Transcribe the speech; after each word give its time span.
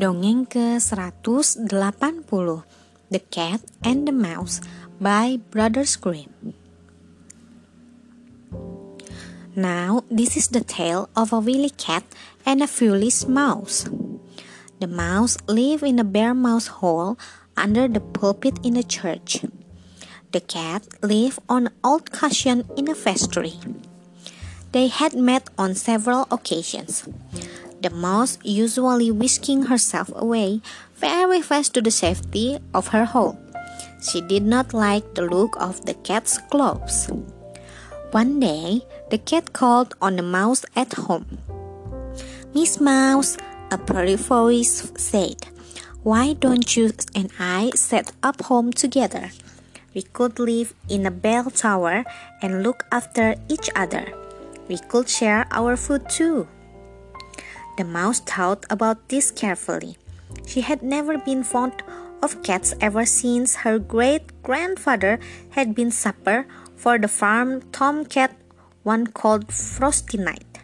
Dongeng 0.00 0.48
ke-180 0.48 2.64
The 3.12 3.20
Cat 3.20 3.60
and 3.84 4.08
the 4.08 4.16
Mouse 4.16 4.64
by 4.96 5.36
Brothers 5.52 6.00
Grimm 6.00 6.56
Now 9.52 10.00
this 10.08 10.40
is 10.40 10.48
the 10.48 10.64
tale 10.64 11.12
of 11.12 11.36
a 11.36 11.40
wily 11.44 11.68
cat 11.76 12.08
and 12.48 12.64
a 12.64 12.66
foolish 12.66 13.28
mouse. 13.28 13.92
The 14.80 14.88
mouse 14.88 15.36
lived 15.44 15.84
in 15.84 16.00
a 16.00 16.08
bare 16.08 16.32
mouse 16.32 16.80
hole 16.80 17.20
under 17.60 17.84
the 17.84 18.00
pulpit 18.00 18.56
in 18.64 18.80
a 18.80 18.82
church. 18.82 19.44
The 20.32 20.40
cat 20.40 20.88
lived 21.04 21.44
on 21.44 21.68
an 21.68 21.76
old 21.84 22.08
cushion 22.08 22.64
in 22.72 22.88
a 22.88 22.96
vestry. 22.96 23.60
They 24.72 24.88
had 24.88 25.12
met 25.12 25.52
on 25.60 25.76
several 25.76 26.24
occasions 26.32 27.04
the 27.80 27.90
mouse 27.90 28.38
usually 28.42 29.10
whisking 29.10 29.64
herself 29.66 30.10
away 30.14 30.60
very 30.96 31.40
fast 31.40 31.74
to 31.74 31.80
the 31.80 31.90
safety 31.90 32.58
of 32.74 32.88
her 32.88 33.04
hole. 33.04 33.38
She 34.02 34.20
did 34.20 34.42
not 34.42 34.72
like 34.72 35.14
the 35.14 35.22
look 35.22 35.56
of 35.60 35.84
the 35.86 35.94
cat's 35.94 36.38
claws. 36.50 37.10
One 38.12 38.40
day, 38.40 38.82
the 39.10 39.18
cat 39.18 39.52
called 39.52 39.94
on 40.00 40.16
the 40.16 40.22
mouse 40.22 40.64
at 40.74 40.92
home. 40.92 41.38
Miss 42.54 42.80
Mouse, 42.80 43.38
a 43.70 43.78
pretty 43.78 44.16
voice 44.16 44.90
said, 44.96 45.46
Why 46.02 46.32
don't 46.32 46.76
you 46.76 46.90
and 47.14 47.30
I 47.38 47.70
set 47.74 48.12
up 48.22 48.42
home 48.42 48.72
together? 48.72 49.30
We 49.94 50.02
could 50.02 50.38
live 50.38 50.74
in 50.88 51.06
a 51.06 51.10
bell 51.10 51.50
tower 51.50 52.04
and 52.42 52.62
look 52.62 52.84
after 52.90 53.36
each 53.48 53.70
other. 53.76 54.12
We 54.68 54.78
could 54.78 55.08
share 55.08 55.46
our 55.50 55.76
food 55.76 56.08
too. 56.08 56.48
The 57.80 57.88
mouse 57.88 58.20
thought 58.20 58.68
about 58.68 59.08
this 59.08 59.30
carefully. 59.30 59.96
She 60.44 60.60
had 60.60 60.84
never 60.84 61.16
been 61.16 61.40
fond 61.40 61.80
of 62.20 62.42
cats 62.44 62.76
ever 62.76 63.06
since 63.08 63.64
her 63.64 63.78
great 63.80 64.42
grandfather 64.42 65.18
had 65.56 65.74
been 65.74 65.90
supper 65.90 66.44
for 66.76 66.98
the 66.98 67.08
farm 67.08 67.64
tomcat, 67.72 68.36
one 68.82 69.06
called 69.06 69.48
Frosty 69.48 70.18
Night. 70.18 70.60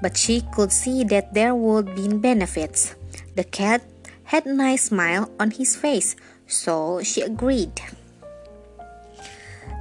But 0.00 0.16
she 0.16 0.40
could 0.40 0.72
see 0.72 1.04
that 1.04 1.34
there 1.34 1.54
would 1.54 1.94
be 1.94 2.08
benefits. 2.08 2.96
The 3.36 3.44
cat 3.44 3.84
had 4.32 4.46
a 4.46 4.56
nice 4.56 4.88
smile 4.88 5.28
on 5.38 5.50
his 5.50 5.76
face, 5.76 6.16
so 6.46 7.02
she 7.04 7.20
agreed. 7.20 7.76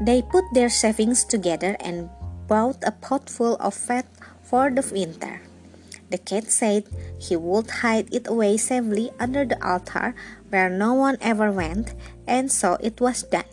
They 0.03 0.22
put 0.22 0.44
their 0.51 0.67
savings 0.67 1.23
together 1.23 1.77
and 1.79 2.11
bought 2.51 2.83
a 2.83 2.91
pot 2.91 3.29
full 3.29 3.55
of 3.63 3.73
fat 3.73 4.03
for 4.44 4.69
the 4.69 4.83
winter. 4.91 5.47
The 6.09 6.17
cat 6.17 6.49
said 6.49 6.89
he 7.19 7.35
would 7.35 7.69
hide 7.85 8.13
it 8.13 8.27
away 8.27 8.57
safely 8.57 9.11
under 9.19 9.45
the 9.45 9.61
altar 9.61 10.16
where 10.49 10.69
no 10.69 10.93
one 10.93 11.17
ever 11.21 11.51
went, 11.51 11.93
and 12.25 12.51
so 12.51 12.77
it 12.81 12.99
was 12.99 13.23
done. 13.23 13.45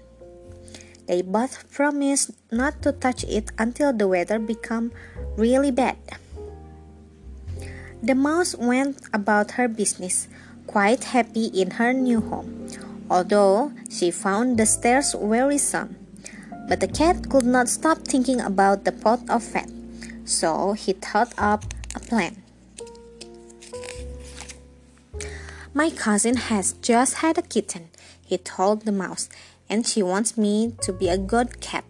They 1.07 1.23
both 1.23 1.71
promised 1.71 2.33
not 2.51 2.83
to 2.83 2.93
touch 2.93 3.25
it 3.25 3.53
until 3.59 3.93
the 3.93 4.09
weather 4.09 4.39
became 4.39 4.91
really 5.37 5.71
bad. 5.71 5.97
The 8.03 8.15
mouse 8.15 8.55
went 8.57 9.01
about 9.13 9.53
her 9.53 9.69
business, 9.69 10.29
quite 10.67 11.13
happy 11.13 11.47
in 11.47 11.73
her 11.73 11.93
new 11.93 12.21
home, 12.21 12.67
although 13.11 13.73
she 13.89 14.11
found 14.11 14.59
the 14.59 14.67
stairs 14.67 15.15
wearisome. 15.15 15.97
But 16.69 16.81
the 16.81 16.89
cat 16.89 17.29
could 17.31 17.47
not 17.47 17.69
stop 17.69 17.99
thinking 18.03 18.41
about 18.41 18.85
the 18.85 18.93
pot 18.93 19.21
of 19.29 19.45
fat, 19.45 19.71
so 20.25 20.73
he 20.73 20.93
thought 20.93 21.33
up 21.39 21.63
a 21.95 22.01
plan. 22.01 22.46
My 25.77 25.91
cousin 25.91 26.37
has 26.49 26.73
just 26.81 27.17
had 27.17 27.37
a 27.37 27.43
kitten, 27.43 27.91
he 28.25 28.39
told 28.39 28.87
the 28.87 28.97
mouse, 28.97 29.29
and 29.69 29.87
she 29.87 30.03
wants 30.03 30.39
me 30.39 30.73
to 30.81 30.91
be 30.91 31.11
a 31.11 31.19
good 31.19 31.61
cat. 31.61 31.85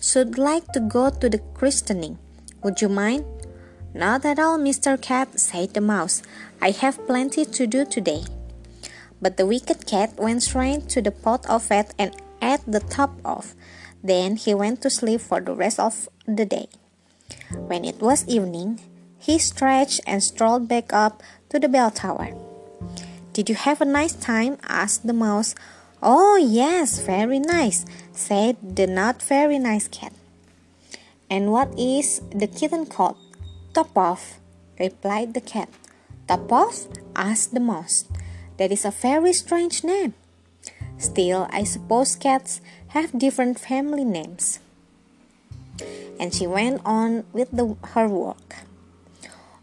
Should 0.00 0.38
like 0.38 0.70
to 0.74 0.78
go 0.78 1.10
to 1.10 1.28
the 1.28 1.40
christening. 1.52 2.18
Would 2.62 2.80
you 2.80 2.88
mind? 2.88 3.24
Not 3.94 4.24
at 4.24 4.38
all, 4.38 4.60
Mr. 4.60 4.94
Cat, 4.94 5.40
said 5.40 5.74
the 5.74 5.80
mouse. 5.80 6.22
I 6.60 6.70
have 6.70 7.04
plenty 7.04 7.44
to 7.44 7.66
do 7.66 7.84
today. 7.84 8.22
But 9.20 9.38
the 9.38 9.46
wicked 9.46 9.88
cat 9.88 10.14
went 10.16 10.44
straight 10.44 10.88
to 10.90 11.02
the 11.02 11.10
pot 11.10 11.44
of 11.50 11.64
fat 11.64 11.94
and 11.98 12.14
ate 12.40 12.62
the 12.64 12.78
top 12.78 13.10
off. 13.24 13.56
Then 14.04 14.36
he 14.36 14.54
went 14.54 14.82
to 14.82 14.88
sleep 14.88 15.20
for 15.20 15.40
the 15.40 15.56
rest 15.56 15.80
of 15.80 16.08
the 16.28 16.46
day. 16.46 16.68
When 17.50 17.84
it 17.84 17.98
was 17.98 18.22
evening, 18.28 18.78
he 19.18 19.40
stretched 19.40 20.00
and 20.06 20.22
strolled 20.22 20.68
back 20.68 20.92
up 20.92 21.24
to 21.48 21.58
the 21.58 21.68
bell 21.68 21.90
tower. 21.90 22.51
Did 23.32 23.48
you 23.48 23.54
have 23.54 23.80
a 23.80 23.86
nice 23.86 24.12
time? 24.12 24.58
asked 24.68 25.06
the 25.06 25.16
mouse. 25.16 25.54
Oh, 26.02 26.36
yes, 26.36 27.00
very 27.00 27.38
nice, 27.38 27.86
said 28.12 28.76
the 28.76 28.86
not 28.86 29.22
very 29.22 29.58
nice 29.58 29.88
cat. 29.88 30.12
And 31.30 31.50
what 31.50 31.72
is 31.78 32.20
the 32.28 32.46
kitten 32.46 32.84
called? 32.84 33.16
Topoff, 33.72 34.36
replied 34.78 35.32
the 35.32 35.40
cat. 35.40 35.70
Topoff? 36.28 36.92
asked 37.16 37.54
the 37.54 37.60
mouse. 37.60 38.04
That 38.58 38.70
is 38.70 38.84
a 38.84 38.90
very 38.90 39.32
strange 39.32 39.82
name. 39.82 40.12
Still, 40.98 41.48
I 41.50 41.64
suppose 41.64 42.16
cats 42.16 42.60
have 42.88 43.18
different 43.18 43.58
family 43.58 44.04
names. 44.04 44.60
And 46.20 46.34
she 46.34 46.46
went 46.46 46.82
on 46.84 47.24
with 47.32 47.50
the, 47.50 47.76
her 47.96 48.08
work. 48.08 48.68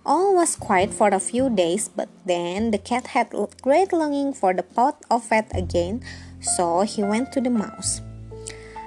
All 0.09 0.34
was 0.34 0.56
quiet 0.56 0.90
for 0.92 1.09
a 1.09 1.22
few 1.22 1.52
days, 1.53 1.88
but 1.88 2.09
then 2.25 2.72
the 2.72 2.80
cat 2.81 3.14
had 3.14 3.30
great 3.62 3.94
longing 3.94 4.34
for 4.34 4.56
the 4.56 4.64
pot 4.64 4.97
of 5.12 5.24
fat 5.24 5.46
again, 5.53 6.02
so 6.42 6.81
he 6.81 7.03
went 7.03 7.31
to 7.34 7.40
the 7.40 7.52
mouse. 7.53 8.02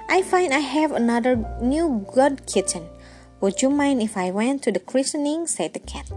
I 0.09 0.21
find 0.21 0.53
I 0.53 0.59
have 0.59 0.91
another 0.91 1.39
new 1.61 2.05
good 2.11 2.45
kitten. 2.45 2.83
Would 3.39 3.61
you 3.61 3.69
mind 3.69 4.01
if 4.01 4.17
I 4.17 4.31
went 4.31 4.63
to 4.63 4.71
the 4.73 4.83
christening? 4.83 5.47
said 5.47 5.71
the 5.71 5.79
cat, 5.79 6.11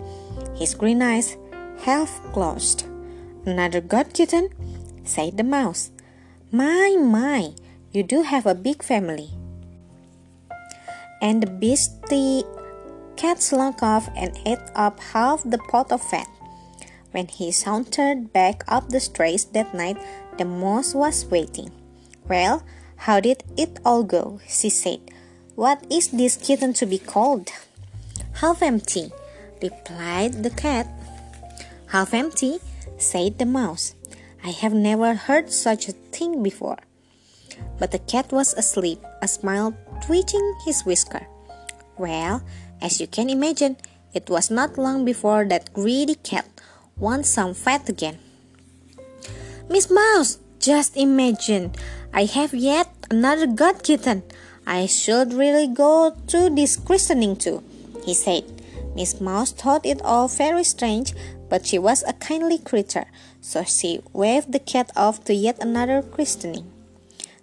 his 0.57 0.75
green 0.75 1.01
eyes 1.01 1.37
half 1.87 2.11
closed. 2.33 2.83
Another 3.47 3.81
god 3.81 4.13
kitten? 4.13 4.51
said 5.05 5.37
the 5.37 5.45
mouse. 5.45 5.93
My, 6.51 6.97
my, 6.99 7.55
you 7.93 8.03
do 8.03 8.23
have 8.23 8.45
a 8.45 8.59
big 8.59 8.83
family. 8.83 9.31
And 11.23 11.45
the 11.45 11.47
beastie 11.47 12.43
cat 13.17 13.43
slunk 13.43 13.83
off 13.83 14.09
and 14.17 14.39
ate 14.45 14.71
up 14.75 15.01
half 15.01 15.43
the 15.43 15.59
pot 15.59 15.91
of 15.91 16.03
fat. 16.03 16.29
When 17.13 17.29
he 17.29 17.51
sauntered 17.51 18.33
back 18.33 18.63
up 18.69 18.89
the 18.89 19.01
stairs 19.01 19.45
that 19.57 19.73
night, 19.73 19.97
the 20.39 20.45
mouse 20.45 20.95
was 20.95 21.25
waiting. 21.27 21.73
Well, 22.29 22.63
how 22.97 23.21
did 23.21 23.43
it 23.57 23.79
all 23.85 24.05
go? 24.05 24.41
she 24.47 24.69
said. 24.69 25.01
What 25.55 25.85
is 25.91 26.09
this 26.09 26.37
kitten 26.37 26.75
to 26.75 26.85
be 26.85 26.99
called? 26.99 27.49
Half 28.41 28.61
empty, 28.63 29.11
replied 29.63 30.43
the 30.43 30.51
cat. 30.51 30.87
Half 31.89 32.13
empty, 32.13 32.61
said 32.99 33.39
the 33.39 33.47
mouse. 33.47 33.95
I 34.45 34.51
have 34.51 34.75
never 34.75 35.15
heard 35.15 35.51
such 35.51 35.89
a 35.89 35.97
thing 36.13 36.43
before. 36.43 36.79
But 37.79 37.93
the 37.93 37.99
cat 37.99 38.33
was 38.33 38.53
asleep, 38.55 39.01
a 39.23 39.29
smile 39.29 39.75
twitching 40.05 40.55
his 40.67 40.85
whisker. 40.85 41.27
Well, 41.97 42.43
as 42.81 43.01
you 43.01 43.07
can 43.07 43.31
imagine, 43.31 43.77
it 44.15 44.31
was 44.31 44.51
not 44.51 44.79
long 44.79 45.05
before 45.05 45.45
that 45.45 45.73
greedy 45.73 46.15
cat 46.17 46.47
wanted 46.97 47.27
some 47.27 47.55
fat 47.55 47.89
again. 47.89 48.19
Miss 49.69 49.91
Mouse, 49.91 50.39
just 50.59 50.97
imagine, 50.97 51.73
I 52.15 52.25
have 52.25 52.55
yet 52.55 52.89
another 53.11 53.47
god 53.47 53.83
kitten. 53.83 54.23
I 54.67 54.87
should 54.87 55.33
really 55.33 55.67
go 55.67 56.17
to 56.29 56.51
this 56.51 56.77
christening 56.77 57.37
too, 57.37 57.63
he 58.05 58.15
said. 58.15 58.45
Miss 58.95 59.21
Mouse 59.21 59.53
thought 59.53 59.85
it 59.85 60.01
all 60.03 60.29
very 60.29 60.65
strange, 60.65 61.13
but 61.49 61.67
she 61.67 61.79
was 61.79 62.03
a 62.07 62.15
kindly 62.15 62.59
creature, 62.59 63.07
so 63.41 63.63
she 63.63 64.01
waved 64.13 64.53
the 64.53 64.59
cat 64.59 64.91
off 64.97 65.25
to 65.25 65.35
yet 65.35 65.59
another 65.61 66.03
christening. 66.03 66.73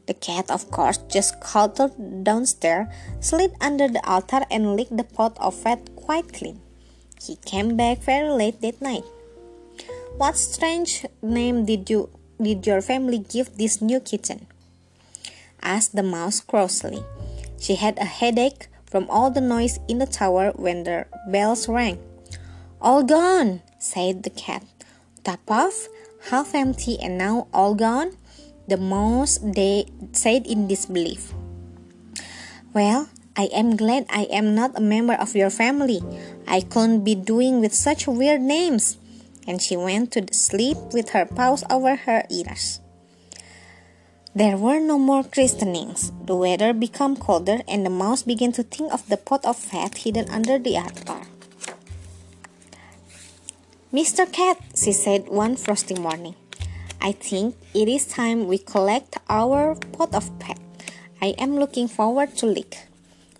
The 0.05 0.13
cat, 0.13 0.51
of 0.51 0.69
course, 0.69 1.00
just 1.07 1.39
scuttled 1.39 2.23
downstairs, 2.23 2.88
slid 3.21 3.55
under 3.61 3.88
the 3.88 4.03
altar, 4.05 4.44
and 4.51 4.75
licked 4.75 4.97
the 4.97 5.05
pot 5.07 5.38
of 5.39 5.55
fat 5.55 5.95
quite 5.95 6.33
clean. 6.33 6.59
He 7.21 7.38
came 7.38 7.77
back 7.77 8.00
very 8.00 8.29
late 8.29 8.59
that 8.61 8.81
night. 8.81 9.05
What 10.17 10.35
strange 10.38 11.05
name 11.21 11.65
did 11.65 11.89
you 11.89 12.09
did 12.41 12.67
your 12.67 12.81
family 12.81 13.19
give 13.19 13.57
this 13.57 13.81
new 13.81 14.01
kitten? 14.01 14.47
asked 15.61 15.95
the 15.95 16.03
mouse 16.03 16.41
crossly. 16.41 17.03
She 17.57 17.75
had 17.75 17.97
a 17.97 18.03
headache 18.03 18.67
from 18.85 19.09
all 19.09 19.31
the 19.31 19.39
noise 19.39 19.79
in 19.88 19.99
the 19.99 20.06
tower 20.06 20.51
when 20.56 20.83
the 20.83 21.07
bells 21.31 21.69
rang. 21.69 21.97
All 22.81 23.03
gone, 23.03 23.61
said 23.79 24.23
the 24.23 24.29
cat. 24.29 24.63
Top 25.23 25.39
off, 25.47 25.88
half 26.29 26.53
empty, 26.53 26.99
and 26.99 27.17
now 27.17 27.47
all 27.53 27.75
gone 27.75 28.17
the 28.68 28.77
mouse 28.77 29.39
they 29.42 29.86
said 30.12 30.48
in 30.48 30.68
disbelief. 30.68 31.33
Well, 32.74 33.10
I 33.36 33.50
am 33.54 33.75
glad 33.75 34.06
I 34.10 34.24
am 34.31 34.56
not 34.56 34.77
a 34.77 34.81
member 34.81 35.13
of 35.13 35.36
your 35.36 35.50
family. 35.50 36.01
I 36.48 36.62
couldn't 36.62 37.04
be 37.04 37.15
doing 37.15 37.62
with 37.62 37.74
such 37.74 38.07
weird 38.07 38.42
names. 38.42 38.98
and 39.48 39.62
she 39.62 39.75
went 39.75 40.12
to 40.13 40.33
sleep 40.33 40.77
with 40.94 41.10
her 41.10 41.25
paws 41.25 41.63
over 41.69 41.95
her 41.95 42.24
ears. 42.30 42.80
There 44.36 44.57
were 44.57 44.80
no 44.80 44.98
more 44.98 45.24
christenings. 45.24 46.12
The 46.25 46.36
weather 46.36 46.74
became 46.74 47.16
colder, 47.16 47.62
and 47.68 47.86
the 47.86 47.92
mouse 47.92 48.24
began 48.24 48.51
to 48.54 48.63
think 48.63 48.92
of 48.92 49.07
the 49.07 49.18
pot 49.18 49.45
of 49.45 49.57
fat 49.57 49.98
hidden 50.00 50.27
under 50.30 50.57
the 50.57 50.77
altar. 50.77 51.27
Mr. 53.94 54.25
Cat, 54.31 54.57
she 54.75 54.92
said 54.92 55.27
one 55.27 55.56
frosty 55.56 55.94
morning, 55.94 56.33
I 57.03 57.11
think 57.11 57.59
it 57.75 57.89
is 57.89 58.07
time 58.07 58.47
we 58.47 58.57
collect 58.57 59.17
our 59.27 59.75
pot 59.91 60.15
of 60.15 60.31
pet. 60.39 60.57
I 61.21 61.35
am 61.38 61.59
looking 61.59 61.89
forward 61.89 62.38
to 62.38 62.45
lick. 62.45 62.88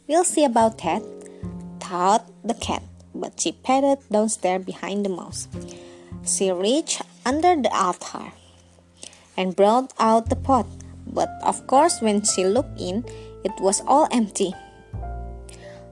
We'll 0.06 0.26
see 0.26 0.44
about 0.44 0.80
that, 0.80 1.02
thought 1.80 2.28
the 2.44 2.56
cat, 2.56 2.84
but 3.16 3.40
she 3.40 3.54
padded 3.54 4.00
downstairs 4.12 4.66
behind 4.66 5.06
the 5.06 5.16
mouse. 5.16 5.48
She 6.28 6.52
reached 6.52 7.04
under 7.26 7.56
the 7.56 7.72
altar 7.74 8.34
and 9.38 9.56
brought 9.56 9.94
out 9.98 10.30
the 10.30 10.36
pot, 10.36 10.68
but 11.08 11.32
of 11.42 11.66
course, 11.66 12.02
when 12.02 12.22
she 12.22 12.44
looked 12.44 12.82
in, 12.82 13.06
it 13.46 13.54
was 13.62 13.82
all 13.88 14.10
empty. 14.12 14.54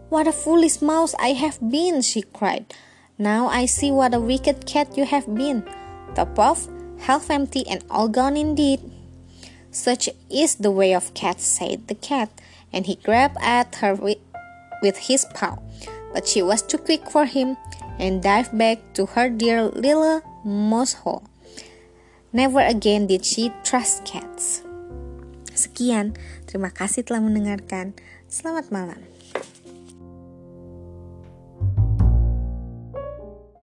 What 0.09 0.27
a 0.27 0.33
foolish 0.33 0.81
mouse 0.81 1.15
I 1.19 1.29
have 1.39 1.57
been, 1.71 2.01
she 2.01 2.21
cried. 2.21 2.73
Now 3.17 3.47
I 3.47 3.65
see 3.65 3.91
what 3.91 4.13
a 4.13 4.19
wicked 4.19 4.65
cat 4.65 4.97
you 4.97 5.05
have 5.05 5.33
been. 5.33 5.63
Top 6.15 6.37
off, 6.37 6.67
half 7.05 7.29
empty 7.29 7.65
and 7.67 7.83
all 7.89 8.07
gone 8.07 8.37
indeed. 8.37 8.79
Such 9.71 10.09
is 10.29 10.55
the 10.55 10.71
way 10.71 10.93
of 10.93 11.13
cats, 11.13 11.45
said 11.45 11.87
the 11.87 11.95
cat, 11.95 12.29
and 12.73 12.85
he 12.85 12.99
grabbed 12.99 13.37
at 13.39 13.75
her 13.79 13.95
with 13.95 14.97
his 15.07 15.25
paw. 15.33 15.57
But 16.13 16.27
she 16.27 16.41
was 16.41 16.61
too 16.61 16.77
quick 16.77 17.09
for 17.09 17.25
him 17.25 17.55
and 17.97 18.21
dived 18.21 18.57
back 18.57 18.83
to 18.99 19.05
her 19.15 19.29
dear 19.29 19.63
little 19.63 20.21
mouse 20.43 20.93
hole. 21.07 21.23
Never 22.33 22.59
again 22.59 23.07
did 23.07 23.23
she 23.25 23.51
trust 23.63 24.03
cats. 24.03 24.63
Sekian, 25.51 26.15
terima 26.47 26.71
kasih 26.71 27.03
telah 27.03 27.19
mendengarkan. 27.19 27.95
Selamat 28.31 28.71
malam. 28.71 28.99